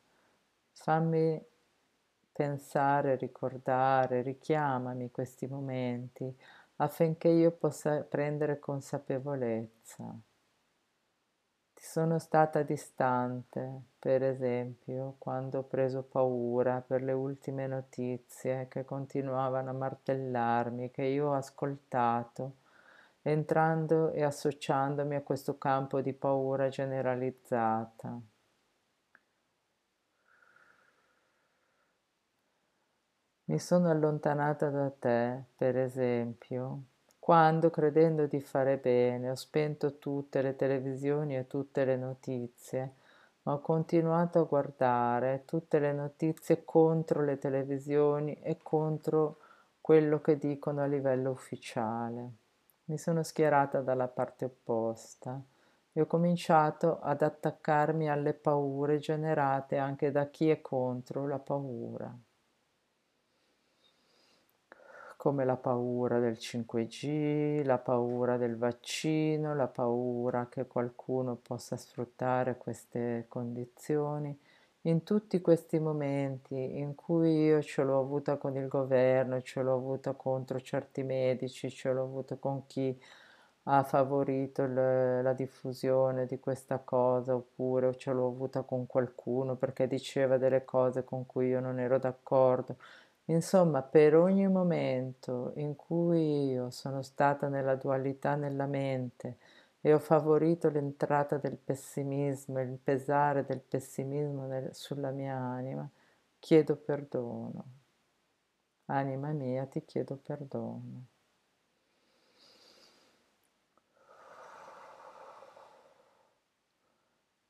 Fammi 0.71 1.39
pensare, 2.31 3.15
ricordare, 3.15 4.23
richiamami 4.23 5.11
questi 5.11 5.45
momenti 5.45 6.35
affinché 6.81 7.29
io 7.29 7.51
possa 7.51 8.01
prendere 8.03 8.59
consapevolezza. 8.59 10.17
Sono 11.73 12.19
stata 12.19 12.61
distante, 12.61 13.81
per 13.97 14.21
esempio, 14.21 15.15
quando 15.17 15.59
ho 15.59 15.63
preso 15.63 16.03
paura 16.03 16.81
per 16.81 17.01
le 17.01 17.13
ultime 17.13 17.67
notizie 17.67 18.67
che 18.69 18.85
continuavano 18.85 19.69
a 19.69 19.73
martellarmi, 19.73 20.91
che 20.91 21.03
io 21.03 21.29
ho 21.29 21.33
ascoltato 21.33 22.57
entrando 23.21 24.11
e 24.11 24.23
associandomi 24.23 25.15
a 25.15 25.21
questo 25.21 25.57
campo 25.57 26.01
di 26.01 26.13
paura 26.13 26.69
generalizzata. 26.69 28.21
Mi 33.49 33.57
sono 33.57 33.89
allontanata 33.89 34.69
da 34.69 34.91
te, 34.91 35.45
per 35.55 35.75
esempio, 35.75 36.83
quando, 37.17 37.71
credendo 37.71 38.27
di 38.27 38.41
fare 38.41 38.77
bene, 38.77 39.31
ho 39.31 39.35
spento 39.35 39.97
tutte 39.97 40.43
le 40.43 40.55
televisioni 40.55 41.35
e 41.35 41.47
tutte 41.47 41.83
le 41.83 41.97
notizie, 41.97 42.93
ma 43.41 43.53
ho 43.53 43.59
continuato 43.59 44.37
a 44.37 44.43
guardare 44.43 45.45
tutte 45.45 45.79
le 45.79 45.93
notizie 45.93 46.63
contro 46.63 47.23
le 47.23 47.39
televisioni 47.39 48.35
e 48.35 48.59
contro 48.61 49.39
quello 49.81 50.21
che 50.21 50.37
dicono 50.37 50.83
a 50.83 50.85
livello 50.85 51.31
ufficiale. 51.31 52.31
Mi 52.85 52.99
sono 52.99 53.23
schierata 53.23 53.81
dalla 53.81 54.07
parte 54.07 54.45
opposta 54.45 55.41
e 55.91 55.99
ho 55.99 56.05
cominciato 56.05 56.99
ad 56.99 57.23
attaccarmi 57.23 58.11
alle 58.11 58.35
paure 58.35 58.99
generate 58.99 59.77
anche 59.77 60.11
da 60.11 60.27
chi 60.27 60.51
è 60.51 60.61
contro 60.61 61.27
la 61.27 61.39
paura, 61.39 62.15
come 65.19 65.43
la 65.43 65.57
paura 65.57 66.17
del 66.19 66.37
5G, 66.39 67.65
la 67.65 67.77
paura 67.77 68.37
del 68.37 68.55
vaccino, 68.57 69.53
la 69.53 69.67
paura 69.67 70.47
che 70.47 70.65
qualcuno 70.65 71.35
possa 71.35 71.75
sfruttare 71.75 72.57
queste 72.57 73.25
condizioni 73.27 74.33
in 74.83 75.03
tutti 75.03 75.41
questi 75.41 75.77
momenti 75.77 76.55
in 76.77 76.95
cui 76.95 77.43
io 77.43 77.61
ce 77.61 77.83
l'ho 77.83 77.99
avuta 77.99 78.37
con 78.37 78.55
il 78.55 78.69
governo, 78.69 79.41
ce 79.41 79.61
l'ho 79.61 79.73
avuta 79.75 80.13
contro 80.13 80.61
certi 80.61 81.03
medici, 81.03 81.69
ce 81.69 81.91
l'ho 81.91 82.03
avuta 82.03 82.37
con 82.37 82.65
chi 82.65 82.97
ha 83.63 83.83
favorito 83.83 84.65
le, 84.65 85.21
la 85.21 85.33
diffusione 85.33 86.25
di 86.25 86.39
questa 86.39 86.79
cosa, 86.79 87.35
oppure 87.35 87.95
ce 87.97 88.11
l'ho 88.13 88.27
avuta 88.27 88.61
con 88.63 88.87
qualcuno 88.87 89.55
perché 89.55 89.85
diceva 89.87 90.37
delle 90.37 90.63
cose 90.65 91.03
con 91.03 91.25
cui 91.25 91.47
io 91.49 91.59
non 91.59 91.77
ero 91.79 91.99
d'accordo. 91.99 92.77
Insomma, 93.29 93.83
per 93.83 94.15
ogni 94.15 94.47
momento 94.47 95.51
in 95.55 95.75
cui 95.75 96.49
io 96.49 96.71
sono 96.71 97.03
stata 97.03 97.47
nella 97.47 97.75
dualità 97.75 98.33
nella 98.35 98.65
mente, 98.65 99.37
e 99.81 99.93
ho 99.93 99.99
favorito 99.99 100.69
l'entrata 100.69 101.37
del 101.37 101.57
pessimismo, 101.57 102.59
il 102.59 102.77
pesare 102.83 103.45
del 103.45 103.61
pessimismo 103.61 104.45
nel, 104.47 104.73
sulla 104.73 105.11
mia 105.11 105.35
anima, 105.35 105.87
chiedo 106.39 106.75
perdono. 106.75 107.65
Anima 108.85 109.31
mia, 109.31 109.65
ti 109.67 109.85
chiedo 109.85 110.17
perdono. 110.17 111.05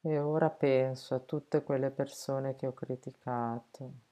E 0.02 0.20
ora 0.20 0.50
penso 0.50 1.16
a 1.16 1.20
tutte 1.20 1.64
quelle 1.64 1.90
persone 1.90 2.56
che 2.56 2.68
ho 2.68 2.74
criticato, 2.74 4.09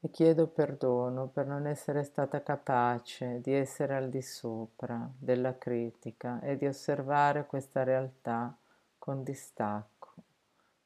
e 0.00 0.10
chiedo 0.10 0.46
perdono 0.46 1.26
per 1.26 1.46
non 1.46 1.66
essere 1.66 2.04
stata 2.04 2.42
capace 2.42 3.40
di 3.40 3.52
essere 3.52 3.96
al 3.96 4.08
di 4.08 4.22
sopra 4.22 5.10
della 5.18 5.58
critica 5.58 6.40
e 6.40 6.56
di 6.56 6.66
osservare 6.66 7.46
questa 7.46 7.82
realtà 7.82 8.56
con 8.96 9.24
distacco, 9.24 10.14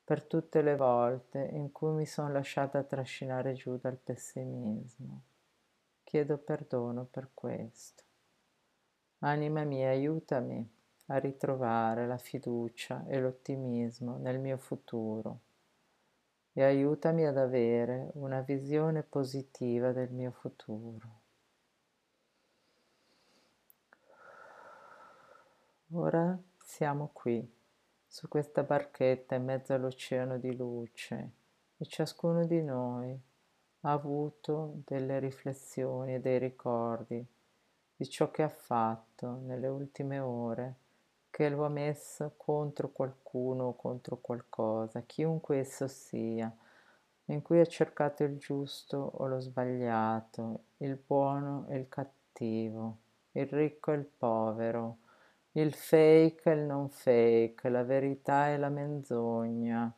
per 0.02 0.24
tutte 0.24 0.62
le 0.62 0.76
volte 0.76 1.40
in 1.52 1.72
cui 1.72 1.92
mi 1.92 2.06
sono 2.06 2.32
lasciata 2.32 2.82
trascinare 2.82 3.52
giù 3.52 3.76
dal 3.76 3.98
pessimismo. 3.98 5.22
Chiedo 6.04 6.38
perdono 6.38 7.04
per 7.04 7.30
questo. 7.34 8.02
Anima 9.20 9.62
mia, 9.64 9.90
aiutami 9.90 10.66
a 11.06 11.18
ritrovare 11.18 12.06
la 12.06 12.18
fiducia 12.18 13.04
e 13.06 13.20
l'ottimismo 13.20 14.16
nel 14.16 14.38
mio 14.38 14.56
futuro 14.56 15.40
e 16.52 16.62
aiutami 16.62 17.26
ad 17.26 17.38
avere 17.38 18.10
una 18.14 18.40
visione 18.40 19.02
positiva 19.02 19.92
del 19.92 20.10
mio 20.10 20.30
futuro. 20.32 21.20
Ora 25.92 26.38
siamo 26.62 27.10
qui, 27.12 27.46
su 28.06 28.28
questa 28.28 28.62
barchetta 28.62 29.34
in 29.34 29.44
mezzo 29.44 29.74
all'oceano 29.74 30.38
di 30.38 30.54
luce 30.56 31.30
e 31.76 31.86
ciascuno 31.86 32.46
di 32.46 32.62
noi 32.62 33.18
ha 33.80 33.92
avuto 33.92 34.82
delle 34.84 35.18
riflessioni 35.18 36.14
e 36.14 36.20
dei 36.20 36.38
ricordi 36.38 37.24
di 37.96 38.08
ciò 38.08 38.30
che 38.30 38.42
ha 38.42 38.48
fatto 38.48 39.40
nelle 39.44 39.68
ultime 39.68 40.18
ore 40.18 40.76
che 41.32 41.48
lo 41.48 41.64
ha 41.64 41.70
messo 41.70 42.34
contro 42.36 42.90
qualcuno 42.90 43.68
o 43.68 43.74
contro 43.74 44.18
qualcosa, 44.18 45.00
chiunque 45.00 45.60
esso 45.60 45.88
sia, 45.88 46.54
in 47.24 47.40
cui 47.40 47.58
ha 47.58 47.64
cercato 47.64 48.22
il 48.22 48.36
giusto 48.36 48.98
o 48.98 49.26
lo 49.26 49.40
sbagliato, 49.40 50.64
il 50.76 50.94
buono 50.94 51.64
e 51.68 51.78
il 51.78 51.88
cattivo, 51.88 52.98
il 53.32 53.46
ricco 53.46 53.92
e 53.92 53.94
il 53.94 54.04
povero, 54.04 54.98
il 55.52 55.72
fake 55.72 56.50
e 56.50 56.54
il 56.54 56.64
non 56.64 56.90
fake, 56.90 57.70
la 57.70 57.82
verità 57.82 58.50
e 58.50 58.58
la 58.58 58.68
menzogna, 58.68 59.90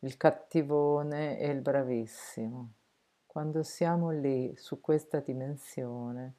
il 0.00 0.16
cattivone 0.18 1.38
e 1.38 1.48
il 1.48 1.62
bravissimo. 1.62 2.72
Quando 3.24 3.62
siamo 3.62 4.10
lì, 4.10 4.54
su 4.56 4.82
questa 4.82 5.20
dimensione, 5.20 6.34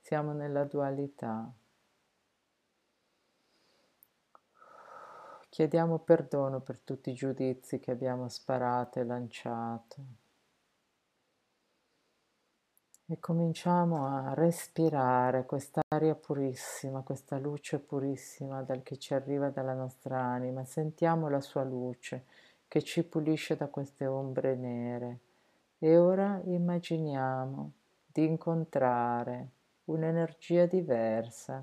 siamo 0.00 0.32
nella 0.32 0.64
dualità. 0.64 1.52
Chiediamo 5.52 5.98
perdono 5.98 6.60
per 6.60 6.78
tutti 6.78 7.10
i 7.10 7.12
giudizi 7.12 7.78
che 7.78 7.90
abbiamo 7.90 8.26
sparato 8.30 8.98
e 9.00 9.04
lanciato. 9.04 9.96
E 13.04 13.18
cominciamo 13.20 14.06
a 14.06 14.32
respirare 14.32 15.44
quest'aria 15.44 16.14
purissima, 16.14 17.02
questa 17.02 17.36
luce 17.36 17.80
purissima 17.80 18.62
dal 18.62 18.82
che 18.82 18.96
ci 18.96 19.12
arriva 19.12 19.50
dalla 19.50 19.74
nostra 19.74 20.18
anima. 20.18 20.64
Sentiamo 20.64 21.28
la 21.28 21.42
sua 21.42 21.64
luce 21.64 22.24
che 22.66 22.82
ci 22.82 23.04
pulisce 23.04 23.54
da 23.54 23.66
queste 23.66 24.06
ombre 24.06 24.56
nere. 24.56 25.18
E 25.78 25.98
ora 25.98 26.40
immaginiamo 26.44 27.72
di 28.06 28.24
incontrare 28.24 29.48
un'energia 29.84 30.64
diversa 30.64 31.62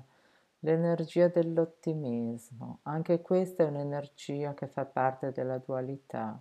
L'energia 0.62 1.28
dell'ottimismo, 1.28 2.80
anche 2.82 3.22
questa 3.22 3.62
è 3.62 3.66
un'energia 3.66 4.52
che 4.52 4.66
fa 4.66 4.84
parte 4.84 5.32
della 5.32 5.56
dualità, 5.56 6.38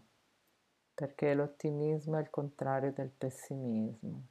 perché 0.93 1.33
l'ottimismo 1.33 2.17
è 2.17 2.21
il 2.21 2.29
contrario 2.29 2.91
del 2.91 3.09
pessimismo. 3.09 4.23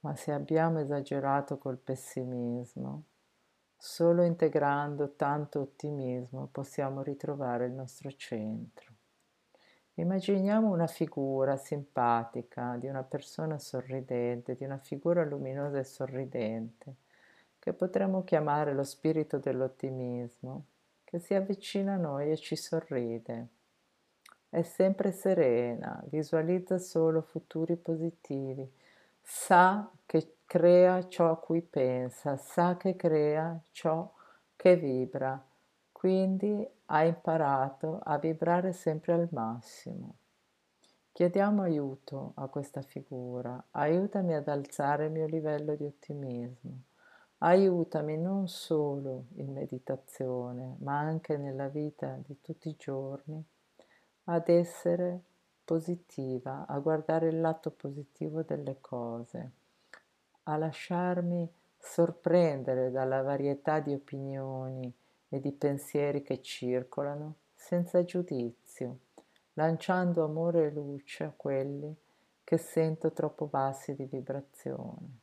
Ma 0.00 0.16
se 0.16 0.32
abbiamo 0.32 0.80
esagerato 0.80 1.58
col 1.58 1.76
pessimismo, 1.76 3.04
solo 3.76 4.22
integrando 4.22 5.14
tanto 5.14 5.60
ottimismo 5.60 6.48
possiamo 6.50 7.02
ritrovare 7.02 7.66
il 7.66 7.72
nostro 7.72 8.10
centro. 8.12 8.91
Immaginiamo 9.94 10.70
una 10.70 10.86
figura 10.86 11.58
simpatica 11.58 12.76
di 12.78 12.86
una 12.86 13.02
persona 13.02 13.58
sorridente, 13.58 14.56
di 14.56 14.64
una 14.64 14.78
figura 14.78 15.22
luminosa 15.22 15.78
e 15.78 15.84
sorridente, 15.84 16.94
che 17.58 17.74
potremmo 17.74 18.24
chiamare 18.24 18.72
lo 18.72 18.84
spirito 18.84 19.36
dell'ottimismo, 19.36 20.64
che 21.04 21.18
si 21.18 21.34
avvicina 21.34 21.94
a 21.94 21.98
noi 21.98 22.30
e 22.30 22.38
ci 22.38 22.56
sorride. 22.56 23.48
È 24.48 24.62
sempre 24.62 25.12
serena, 25.12 26.02
visualizza 26.06 26.78
solo 26.78 27.20
futuri 27.20 27.76
positivi, 27.76 28.66
sa 29.20 29.90
che 30.06 30.36
crea 30.46 31.06
ciò 31.08 31.30
a 31.30 31.38
cui 31.38 31.60
pensa, 31.60 32.38
sa 32.38 32.78
che 32.78 32.96
crea 32.96 33.60
ciò 33.72 34.10
che 34.56 34.74
vibra 34.76 35.42
quindi 36.02 36.68
ha 36.86 37.04
imparato 37.04 38.00
a 38.02 38.18
vibrare 38.18 38.72
sempre 38.72 39.12
al 39.12 39.28
massimo. 39.30 40.16
Chiediamo 41.12 41.62
aiuto 41.62 42.32
a 42.34 42.48
questa 42.48 42.82
figura, 42.82 43.66
aiutami 43.70 44.34
ad 44.34 44.48
alzare 44.48 45.04
il 45.04 45.12
mio 45.12 45.26
livello 45.26 45.76
di 45.76 45.84
ottimismo, 45.84 46.80
aiutami 47.38 48.18
non 48.18 48.48
solo 48.48 49.26
in 49.36 49.52
meditazione, 49.52 50.74
ma 50.80 50.98
anche 50.98 51.36
nella 51.36 51.68
vita 51.68 52.18
di 52.26 52.40
tutti 52.40 52.68
i 52.68 52.76
giorni 52.76 53.40
ad 54.24 54.48
essere 54.48 55.20
positiva, 55.64 56.66
a 56.66 56.80
guardare 56.80 57.28
il 57.28 57.40
lato 57.40 57.70
positivo 57.70 58.42
delle 58.42 58.78
cose, 58.80 59.50
a 60.42 60.56
lasciarmi 60.56 61.48
sorprendere 61.78 62.90
dalla 62.90 63.22
varietà 63.22 63.78
di 63.78 63.94
opinioni, 63.94 64.92
e 65.34 65.40
di 65.40 65.50
pensieri 65.50 66.22
che 66.22 66.42
circolano 66.42 67.36
senza 67.54 68.04
giudizio, 68.04 68.98
lanciando 69.54 70.24
amore 70.24 70.66
e 70.66 70.70
luce 70.70 71.24
a 71.24 71.32
quelli 71.34 71.96
che 72.44 72.58
sento 72.58 73.12
troppo 73.12 73.46
bassi 73.46 73.94
di 73.94 74.04
vibrazione. 74.04 75.20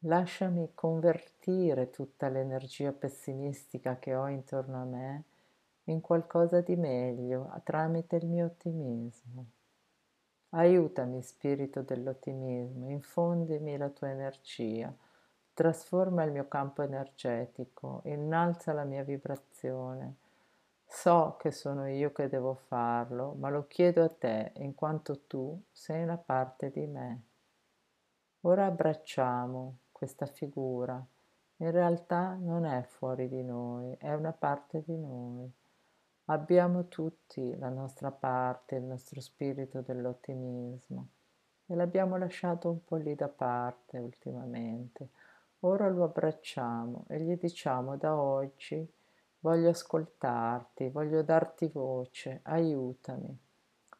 Lasciami 0.00 0.72
convertire 0.74 1.88
tutta 1.88 2.28
l'energia 2.28 2.92
pessimistica 2.92 3.98
che 3.98 4.14
ho 4.14 4.28
intorno 4.28 4.82
a 4.82 4.84
me 4.84 5.24
in 5.84 6.02
qualcosa 6.02 6.60
di 6.60 6.76
meglio 6.76 7.50
tramite 7.64 8.16
il 8.16 8.26
mio 8.26 8.44
ottimismo. 8.44 9.46
Aiutami, 10.50 11.22
spirito 11.22 11.80
dell'ottimismo, 11.80 12.90
infondimi 12.90 13.78
la 13.78 13.88
tua 13.88 14.10
energia 14.10 14.94
trasforma 15.56 16.22
il 16.22 16.32
mio 16.32 16.48
campo 16.48 16.82
energetico, 16.82 18.02
innalza 18.04 18.74
la 18.74 18.84
mia 18.84 19.02
vibrazione. 19.02 20.16
So 20.86 21.36
che 21.38 21.50
sono 21.50 21.88
io 21.88 22.12
che 22.12 22.28
devo 22.28 22.54
farlo, 22.54 23.34
ma 23.38 23.48
lo 23.48 23.66
chiedo 23.66 24.04
a 24.04 24.10
te 24.10 24.52
in 24.56 24.74
quanto 24.74 25.20
tu 25.26 25.58
sei 25.72 26.02
una 26.02 26.18
parte 26.18 26.70
di 26.70 26.86
me. 26.86 27.22
Ora 28.42 28.66
abbracciamo 28.66 29.78
questa 29.92 30.26
figura. 30.26 31.02
In 31.56 31.70
realtà 31.70 32.36
non 32.38 32.66
è 32.66 32.82
fuori 32.82 33.26
di 33.26 33.42
noi, 33.42 33.96
è 33.98 34.12
una 34.12 34.32
parte 34.32 34.82
di 34.84 34.98
noi. 34.98 35.50
Abbiamo 36.26 36.86
tutti 36.88 37.56
la 37.56 37.70
nostra 37.70 38.10
parte, 38.10 38.76
il 38.76 38.82
nostro 38.82 39.22
spirito 39.22 39.80
dell'ottimismo 39.80 41.08
e 41.64 41.74
l'abbiamo 41.74 42.18
lasciato 42.18 42.68
un 42.68 42.84
po' 42.84 42.96
lì 42.96 43.14
da 43.14 43.28
parte 43.28 43.96
ultimamente 43.96 45.08
Ora 45.66 45.88
lo 45.88 46.04
abbracciamo 46.04 47.06
e 47.08 47.18
gli 47.18 47.36
diciamo 47.36 47.96
da 47.96 48.14
oggi 48.14 48.88
voglio 49.40 49.70
ascoltarti, 49.70 50.90
voglio 50.90 51.22
darti 51.22 51.66
voce, 51.66 52.38
aiutami 52.44 53.36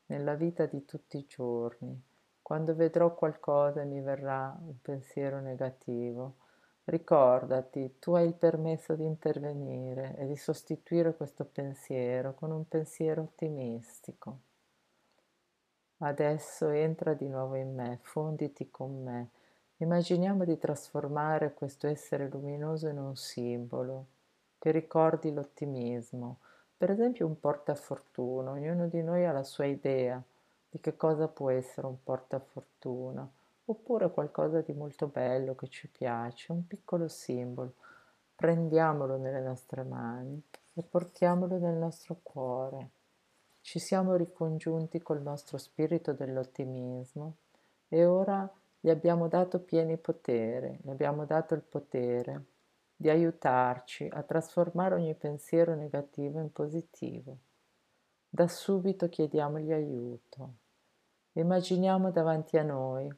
nella 0.06 0.34
vita 0.34 0.64
di 0.66 0.84
tutti 0.84 1.18
i 1.18 1.26
giorni. 1.26 2.00
Quando 2.40 2.76
vedrò 2.76 3.12
qualcosa 3.16 3.82
e 3.82 3.84
mi 3.84 4.00
verrà 4.00 4.56
un 4.60 4.80
pensiero 4.80 5.40
negativo, 5.40 6.36
ricordati, 6.84 7.96
tu 7.98 8.14
hai 8.14 8.26
il 8.26 8.34
permesso 8.34 8.94
di 8.94 9.04
intervenire 9.04 10.14
e 10.18 10.26
di 10.28 10.36
sostituire 10.36 11.16
questo 11.16 11.44
pensiero 11.46 12.34
con 12.34 12.52
un 12.52 12.68
pensiero 12.68 13.22
ottimistico. 13.22 14.38
Adesso 15.98 16.68
entra 16.68 17.12
di 17.14 17.26
nuovo 17.26 17.56
in 17.56 17.74
me, 17.74 17.98
fonditi 18.02 18.70
con 18.70 19.02
me 19.02 19.30
Immaginiamo 19.78 20.44
di 20.46 20.56
trasformare 20.56 21.52
questo 21.52 21.86
essere 21.86 22.28
luminoso 22.28 22.88
in 22.88 22.96
un 22.96 23.14
simbolo 23.14 24.06
che 24.58 24.70
ricordi 24.70 25.30
l'ottimismo, 25.30 26.38
per 26.74 26.90
esempio 26.90 27.26
un 27.26 27.38
portafortuna. 27.38 28.52
Ognuno 28.52 28.86
di 28.86 29.02
noi 29.02 29.26
ha 29.26 29.32
la 29.32 29.42
sua 29.42 29.66
idea 29.66 30.22
di 30.70 30.80
che 30.80 30.96
cosa 30.96 31.28
può 31.28 31.50
essere 31.50 31.86
un 31.86 32.02
portafortuna, 32.02 33.28
oppure 33.66 34.10
qualcosa 34.10 34.62
di 34.62 34.72
molto 34.72 35.08
bello 35.08 35.54
che 35.54 35.68
ci 35.68 35.88
piace, 35.88 36.52
un 36.52 36.66
piccolo 36.66 37.06
simbolo. 37.08 37.74
Prendiamolo 38.34 39.18
nelle 39.18 39.40
nostre 39.40 39.82
mani 39.82 40.42
e 40.72 40.82
portiamolo 40.82 41.58
nel 41.58 41.74
nostro 41.74 42.16
cuore. 42.22 42.90
ci 43.60 43.78
siamo 43.80 44.14
ricongiunti 44.14 45.02
col 45.02 45.20
nostro 45.20 45.58
spirito 45.58 46.12
dell'ottimismo 46.12 47.34
e 47.88 48.04
ora 48.06 48.48
gli 48.86 48.90
abbiamo 48.90 49.26
dato 49.26 49.58
pieni 49.58 49.96
potere, 49.96 50.78
gli 50.80 50.90
abbiamo 50.90 51.24
dato 51.24 51.54
il 51.54 51.60
potere 51.60 52.44
di 52.94 53.10
aiutarci 53.10 54.08
a 54.08 54.22
trasformare 54.22 54.94
ogni 54.94 55.12
pensiero 55.16 55.74
negativo 55.74 56.38
in 56.38 56.52
positivo. 56.52 57.36
Da 58.28 58.46
subito 58.46 59.08
chiediamogli 59.08 59.72
aiuto. 59.72 60.52
Immaginiamo 61.32 62.12
davanti 62.12 62.58
a 62.58 62.62
noi 62.62 63.12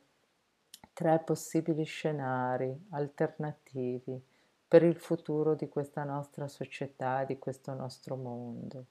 tre 0.94 1.18
possibili 1.18 1.84
scenari 1.84 2.86
alternativi 2.92 4.18
per 4.66 4.82
il 4.82 4.96
futuro 4.96 5.54
di 5.54 5.68
questa 5.68 6.02
nostra 6.02 6.48
società, 6.48 7.24
di 7.24 7.38
questo 7.38 7.74
nostro 7.74 8.16
mondo. 8.16 8.84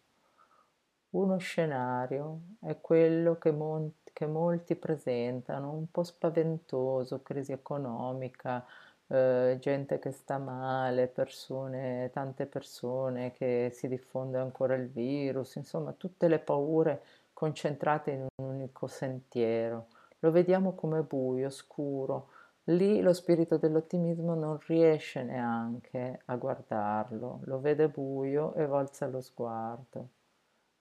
Uno 1.10 1.38
scenario 1.38 2.40
è 2.60 2.80
quello 2.80 3.40
che, 3.40 3.50
mon- 3.50 3.92
che 4.18 4.26
molti 4.26 4.76
presentano, 4.76 5.70
un 5.70 5.92
po' 5.92 6.02
spaventoso, 6.02 7.22
crisi 7.22 7.52
economica, 7.52 8.66
eh, 9.06 9.58
gente 9.60 10.00
che 10.00 10.10
sta 10.10 10.40
male, 10.40 11.06
persone, 11.06 12.10
tante 12.12 12.48
persone 12.48 13.32
che 13.34 13.70
si 13.72 13.88
diffonde 13.88 14.40
ancora 14.40 14.74
il 14.74 14.88
virus, 14.90 15.54
insomma 15.58 15.92
tutte 15.92 16.28
le 16.28 16.40
paure 16.40 17.04
concentrate 17.32 18.10
in 18.10 18.26
un 18.38 18.56
unico 18.56 18.88
sentiero. 18.88 19.86
Lo 20.22 20.32
vediamo 20.32 20.74
come 20.74 21.04
buio, 21.04 21.52
scuro. 21.52 22.30
Lì 22.70 23.02
lo 23.02 23.14
spirito 23.14 23.58
dell'ottimismo 23.58 24.34
non 24.34 24.58
riesce 24.66 25.22
neanche 25.22 26.22
a 26.26 26.36
guardarlo, 26.38 27.42
lo 27.44 27.60
vede 27.60 27.88
buio 27.88 28.56
e 28.56 28.66
volza 28.66 29.06
lo 29.06 29.22
sguardo. 29.22 30.10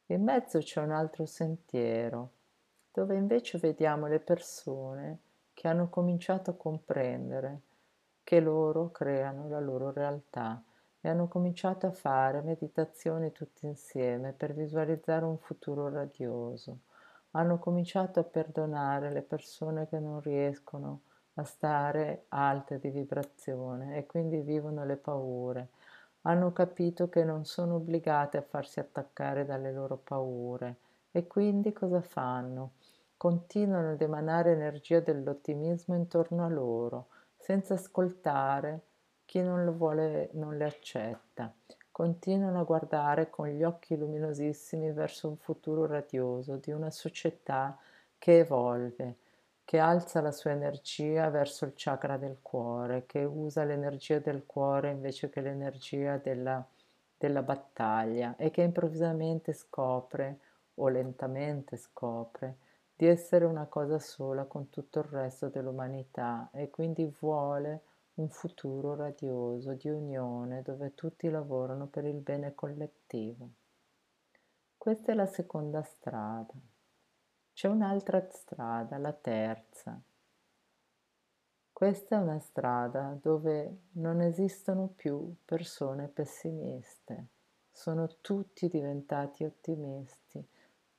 In 0.07 0.23
mezzo 0.23 0.59
c'è 0.61 0.81
un 0.81 0.93
altro 0.93 1.27
sentiero, 1.27 2.31
dove 2.97 3.15
invece 3.15 3.59
vediamo 3.59 4.07
le 4.07 4.21
persone 4.21 5.19
che 5.53 5.69
hanno 5.69 5.91
cominciato 5.91 6.53
a 6.53 6.55
comprendere 6.55 7.61
che 8.25 8.41
loro 8.41 8.91
creano 8.91 9.51
la 9.51 9.61
loro 9.61 9.93
realtà 9.93 10.63
e 11.03 11.09
hanno 11.11 11.29
cominciato 11.29 11.87
a 11.87 11.93
fare 11.93 12.41
meditazioni 12.41 13.33
tutti 13.33 13.67
insieme 13.67 14.33
per 14.33 14.55
visualizzare 14.55 15.27
un 15.27 15.37
futuro 15.37 15.91
radioso. 15.91 16.79
Hanno 17.33 17.59
cominciato 17.59 18.19
a 18.19 18.25
perdonare 18.25 19.13
le 19.13 19.21
persone 19.21 19.87
che 19.89 19.99
non 19.99 20.21
riescono 20.21 21.03
a 21.35 21.45
stare 21.45 22.25
alte 22.29 22.79
di 22.79 22.89
vibrazione 22.89 23.99
e 23.99 24.07
quindi 24.07 24.41
vivono 24.41 24.87
le 24.87 24.97
paure 24.97 25.69
hanno 26.23 26.51
capito 26.53 27.11
che 27.11 27.25
non 27.25 27.45
sono 27.45 27.75
obbligate 27.75 28.39
a 28.39 28.43
farsi 28.43 28.81
attaccare 28.81 29.45
dalle 29.45 29.71
loro 29.71 29.97
paure 29.97 30.77
e 31.13 31.27
quindi 31.27 31.73
cosa 31.75 32.01
fanno? 32.01 32.73
Continuano 33.19 33.93
ad 33.93 34.03
emanare 34.03 34.53
energia 34.53 35.01
dell'ottimismo 35.01 35.97
intorno 35.97 36.45
a 36.45 36.49
loro, 36.49 37.07
senza 37.39 37.73
ascoltare 37.73 38.83
chi 39.25 39.41
non 39.41 39.65
lo 39.65 39.73
vuole, 39.73 40.29
non 40.35 40.59
le 40.59 40.67
accetta. 40.67 41.51
Continuano 41.91 42.61
a 42.61 42.65
guardare 42.65 43.31
con 43.31 43.49
gli 43.49 43.63
occhi 43.63 43.97
luminosissimi 43.97 44.93
verso 44.93 45.29
un 45.29 45.39
futuro 45.39 45.87
radioso 45.87 46.57
di 46.57 46.73
una 46.73 46.91
società 46.91 47.79
che 48.19 48.41
evolve, 48.41 49.17
che 49.65 49.79
alza 49.79 50.21
la 50.21 50.31
sua 50.31 50.51
energia 50.51 51.31
verso 51.31 51.65
il 51.65 51.73
chakra 51.75 52.19
del 52.19 52.41
cuore, 52.43 53.07
che 53.07 53.25
usa 53.25 53.65
l'energia 53.65 54.19
del 54.19 54.45
cuore 54.45 54.91
invece 54.91 55.31
che 55.31 55.41
l'energia 55.41 56.19
della, 56.19 56.63
della 57.17 57.43
battaglia 57.43 58.37
e 58.37 58.51
che 58.51 58.61
improvvisamente 58.61 59.55
scopre 59.55 60.39
o 60.75 60.89
lentamente 60.89 61.79
scopre 61.79 62.65
di 62.97 63.07
essere 63.07 63.45
una 63.45 63.67
cosa 63.67 63.99
sola 63.99 64.45
con 64.45 64.71
tutto 64.71 65.01
il 65.01 65.05
resto 65.05 65.49
dell'umanità 65.49 66.49
e 66.53 66.71
quindi 66.71 67.05
vuole 67.21 67.83
un 68.15 68.31
futuro 68.31 68.95
radioso 68.95 69.75
di 69.75 69.91
unione 69.91 70.63
dove 70.63 70.95
tutti 70.95 71.29
lavorano 71.29 71.87
per 71.89 72.07
il 72.07 72.17
bene 72.21 72.55
collettivo. 72.55 73.51
Questa 74.79 75.13
è 75.13 75.15
la 75.15 75.27
seconda 75.27 75.83
strada. 75.83 76.55
C'è 77.53 77.69
un'altra 77.69 78.27
strada, 78.31 78.97
la 78.97 79.13
terza. 79.13 80.01
Questa 81.71 82.17
è 82.17 82.19
una 82.19 82.39
strada 82.39 83.19
dove 83.21 83.81
non 83.93 84.23
esistono 84.23 84.87
più 84.97 85.35
persone 85.45 86.09
pessimiste, 86.09 87.27
sono 87.71 88.09
tutti 88.23 88.69
diventati 88.69 89.45
ottimisti, 89.45 90.43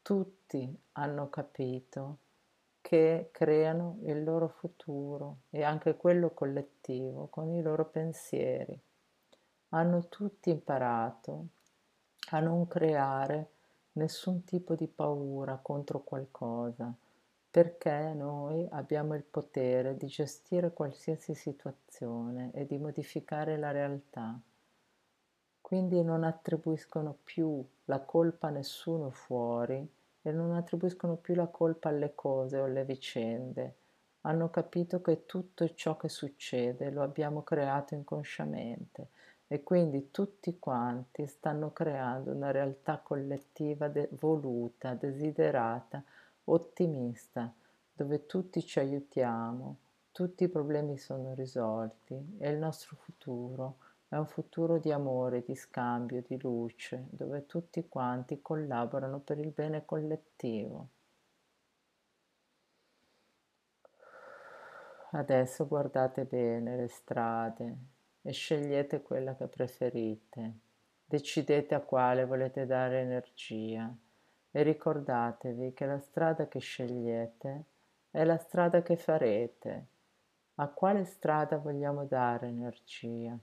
tutti 0.08 0.74
hanno 0.94 1.30
capito 1.30 2.20
che 2.80 3.28
creano 3.34 3.98
il 4.04 4.24
loro 4.24 4.48
futuro 4.48 5.40
e 5.50 5.64
anche 5.64 5.98
quello 5.98 6.30
collettivo 6.30 7.28
con 7.28 7.50
i 7.50 7.62
loro 7.62 7.84
pensieri. 7.90 8.80
Hanno 9.72 10.08
tutti 10.08 10.50
imparato 10.50 11.48
a 12.30 12.40
non 12.40 12.70
creare 12.70 13.50
nessun 13.94 14.46
tipo 14.46 14.76
di 14.76 14.88
paura 14.88 15.60
contro 15.62 16.00
qualcosa, 16.00 16.90
perché 17.52 18.14
noi 18.14 18.66
abbiamo 18.72 19.14
il 19.14 19.24
potere 19.24 19.98
di 19.98 20.08
gestire 20.08 20.72
qualsiasi 20.72 21.36
situazione 21.36 22.52
e 22.54 22.66
di 22.66 22.78
modificare 22.78 23.58
la 23.58 23.72
realtà. 23.72 24.40
Quindi 25.60 26.02
non 26.02 26.24
attribuiscono 26.24 27.18
più 27.26 27.62
la 27.84 28.00
colpa 28.00 28.48
a 28.48 28.52
nessuno 28.52 29.10
fuori 29.10 29.96
e 30.28 30.32
non 30.34 30.52
attribuiscono 30.52 31.16
più 31.16 31.36
la 31.36 31.48
colpa 31.48 31.88
alle 31.88 32.14
cose 32.14 32.60
o 32.60 32.66
alle 32.66 32.84
vicende. 32.84 33.76
Hanno 34.22 34.50
capito 34.50 35.02
che 35.02 35.26
tutto 35.26 35.74
ciò 35.74 35.96
che 35.96 36.10
succede 36.10 36.92
lo 36.92 37.02
abbiamo 37.02 37.44
creato 37.44 37.94
inconsciamente 37.94 39.08
e 39.48 39.64
quindi 39.64 40.12
tutti 40.12 40.60
quanti 40.60 41.26
stanno 41.26 41.72
creando 41.72 42.34
una 42.34 42.52
realtà 42.52 42.98
collettiva 42.98 43.88
de- 43.88 44.10
voluta, 44.20 44.96
desiderata, 44.96 46.04
ottimista, 46.44 47.54
dove 47.94 48.26
tutti 48.26 48.66
ci 48.66 48.80
aiutiamo, 48.80 49.78
tutti 50.12 50.44
i 50.44 50.50
problemi 50.50 50.98
sono 50.98 51.34
risolti 51.36 52.36
e 52.38 52.50
il 52.50 52.58
nostro 52.58 52.98
futuro 52.98 53.78
è 54.10 54.16
un 54.16 54.26
futuro 54.26 54.80
di 54.80 54.92
amore, 54.92 55.44
di 55.44 55.56
scambio, 55.56 56.24
di 56.26 56.40
luce, 56.40 57.08
dove 57.10 57.46
tutti 57.46 57.88
quanti 57.90 58.42
collaborano 58.42 59.20
per 59.20 59.38
il 59.40 59.52
bene 59.52 59.86
collettivo. 59.86 60.90
Adesso 65.12 65.68
guardate 65.68 66.26
bene 66.26 66.76
le 66.76 66.88
strade, 66.88 67.78
e 68.22 68.32
scegliete 68.32 69.02
quella 69.02 69.36
che 69.36 69.48
preferite. 69.48 70.60
Decidete 71.06 71.76
a 71.76 71.80
quale 71.80 72.26
volete 72.26 72.66
dare 72.66 73.00
energia 73.00 73.94
e 74.52 74.64
ricordatevi 74.64 75.74
che 75.74 75.86
la 75.86 76.00
strada 76.00 76.48
che 76.48 76.60
scegliete 76.60 77.64
è 78.12 78.24
la 78.26 78.38
strada 78.38 78.82
che 78.82 78.98
farete. 78.98 79.88
A 80.56 80.68
quale 80.68 81.06
strada 81.06 81.58
vogliamo 81.58 82.04
dare 82.04 82.48
energia? 82.48 83.38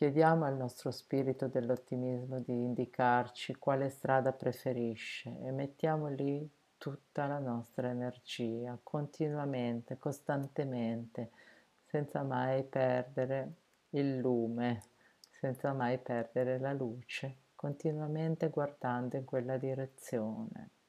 Chiediamo 0.00 0.46
al 0.46 0.56
nostro 0.56 0.90
spirito 0.90 1.46
dell'ottimismo 1.46 2.38
di 2.40 2.54
indicarci 2.54 3.56
quale 3.56 3.90
strada 3.90 4.32
preferisce 4.32 5.28
e 5.42 5.50
mettiamo 5.50 6.08
lì 6.08 6.50
tutta 6.78 7.26
la 7.26 7.38
nostra 7.38 7.90
energia, 7.90 8.78
continuamente, 8.82 9.98
costantemente, 9.98 11.32
senza 11.84 12.22
mai 12.22 12.64
perdere 12.64 13.52
il 13.90 14.16
lume, 14.16 14.84
senza 15.38 15.74
mai 15.74 15.98
perdere 15.98 16.58
la 16.58 16.72
luce, 16.72 17.36
continuamente 17.54 18.48
guardando 18.48 19.18
in 19.18 19.26
quella 19.26 19.58
direzione. 19.58 20.79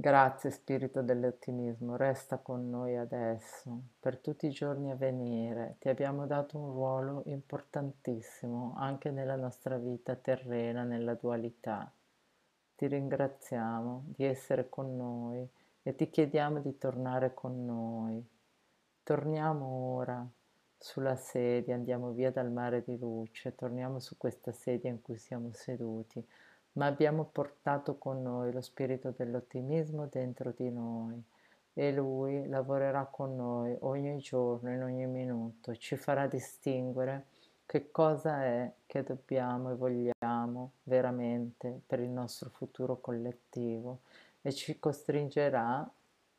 Grazie 0.00 0.50
Spirito 0.50 1.02
dell'ottimismo, 1.02 1.96
resta 1.96 2.38
con 2.38 2.70
noi 2.70 2.96
adesso, 2.96 3.82
per 3.98 4.18
tutti 4.18 4.46
i 4.46 4.50
giorni 4.50 4.92
a 4.92 4.94
venire. 4.94 5.74
Ti 5.80 5.88
abbiamo 5.88 6.24
dato 6.24 6.56
un 6.56 6.70
ruolo 6.70 7.22
importantissimo 7.26 8.74
anche 8.76 9.10
nella 9.10 9.34
nostra 9.34 9.76
vita 9.76 10.14
terrena, 10.14 10.84
nella 10.84 11.14
dualità. 11.14 11.90
Ti 12.76 12.86
ringraziamo 12.86 14.04
di 14.14 14.24
essere 14.24 14.68
con 14.68 14.96
noi 14.96 15.44
e 15.82 15.96
ti 15.96 16.08
chiediamo 16.08 16.60
di 16.60 16.78
tornare 16.78 17.34
con 17.34 17.64
noi 17.64 18.24
Torniamo 19.08 19.64
ora 19.64 20.24
sulla 20.76 21.16
sedia, 21.16 21.74
andiamo 21.74 22.10
via 22.10 22.30
dal 22.30 22.52
mare 22.52 22.84
di 22.84 22.98
luce, 22.98 23.54
torniamo 23.54 24.00
su 24.00 24.18
questa 24.18 24.52
sedia 24.52 24.90
in 24.90 25.00
cui 25.00 25.16
siamo 25.16 25.50
seduti, 25.54 26.22
ma 26.78 26.86
abbiamo 26.86 27.24
portato 27.24 27.98
con 27.98 28.22
noi 28.22 28.52
lo 28.52 28.60
spirito 28.60 29.12
dell'ottimismo 29.14 30.06
dentro 30.06 30.54
di 30.56 30.70
noi 30.70 31.20
e 31.74 31.92
lui 31.92 32.46
lavorerà 32.46 33.04
con 33.04 33.34
noi 33.34 33.76
ogni 33.80 34.18
giorno, 34.18 34.72
in 34.72 34.82
ogni 34.82 35.06
minuto, 35.06 35.74
ci 35.74 35.96
farà 35.96 36.28
distinguere 36.28 37.26
che 37.66 37.90
cosa 37.90 38.44
è 38.44 38.72
che 38.86 39.02
dobbiamo 39.02 39.72
e 39.72 39.74
vogliamo 39.74 40.72
veramente 40.84 41.80
per 41.84 41.98
il 41.98 42.10
nostro 42.10 42.48
futuro 42.48 43.00
collettivo 43.00 44.00
e 44.40 44.52
ci 44.52 44.78
costringerà, 44.78 45.88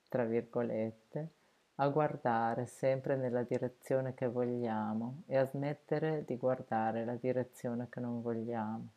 tra 0.08 0.24
virgolette, 0.24 1.28
a 1.76 1.88
guardare 1.90 2.66
sempre 2.66 3.18
nella 3.18 3.44
direzione 3.44 4.14
che 4.14 4.28
vogliamo 4.28 5.24
e 5.28 5.38
a 5.38 5.46
smettere 5.46 6.24
di 6.26 6.38
guardare 6.38 7.04
la 7.04 7.16
direzione 7.16 7.88
che 7.90 8.00
non 8.00 8.22
vogliamo. 8.22 8.88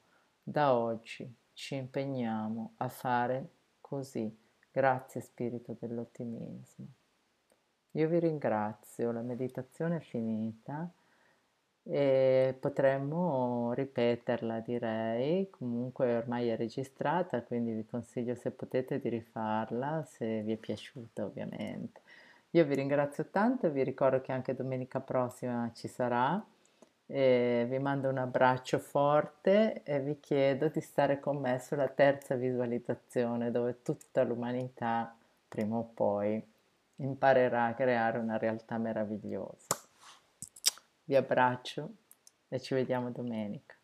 Da 0.44 0.74
oggi 0.74 1.33
ci 1.52 1.76
impegniamo 1.76 2.72
a 2.78 2.88
fare 2.88 3.50
così. 3.81 4.37
Grazie 4.72 5.20
Spirito 5.20 5.76
dell'ottimismo. 5.78 6.87
Io 7.92 8.09
vi 8.09 8.18
ringrazio, 8.18 9.12
la 9.12 9.22
meditazione 9.22 9.98
è 9.98 10.00
finita 10.00 10.90
e 11.85 12.57
potremmo 12.59 13.72
ripeterla 13.72 14.59
direi, 14.61 15.48
comunque 15.48 16.16
ormai 16.16 16.48
è 16.48 16.57
registrata, 16.57 17.42
quindi 17.42 17.72
vi 17.72 17.87
consiglio 17.87 18.35
se 18.35 18.50
potete 18.50 18.98
di 18.98 19.11
rifarla, 19.11 20.02
se 20.05 20.42
vi 20.42 20.52
è 20.52 20.57
piaciuta 20.57 21.24
ovviamente. 21.24 22.00
Io 22.50 22.64
vi 22.64 22.74
ringrazio 22.74 23.26
tanto 23.31 23.68
e 23.68 23.70
vi 23.70 23.85
ricordo 23.85 24.20
che 24.20 24.33
anche 24.33 24.57
domenica 24.57 24.98
prossima 24.98 25.70
ci 25.72 25.87
sarà. 25.87 26.44
E 27.14 27.66
vi 27.68 27.79
mando 27.79 28.09
un 28.09 28.16
abbraccio 28.16 28.79
forte 28.79 29.83
e 29.83 30.01
vi 30.01 30.18
chiedo 30.18 30.68
di 30.68 30.81
stare 30.81 31.20
con 31.20 31.37
me 31.37 31.59
sulla 31.59 31.88
terza 31.88 32.37
visualizzazione 32.37 33.51
dove 33.51 33.83
tutta 33.83 34.22
l'umanità 34.22 35.14
prima 35.46 35.77
o 35.77 35.90
poi 35.92 36.42
imparerà 36.96 37.66
a 37.66 37.75
creare 37.75 38.16
una 38.16 38.38
realtà 38.38 38.79
meravigliosa. 38.79 39.77
Vi 41.05 41.14
abbraccio 41.14 41.90
e 42.48 42.59
ci 42.59 42.72
vediamo 42.72 43.11
domenica. 43.11 43.75